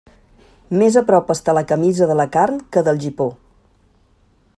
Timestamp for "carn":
2.37-2.57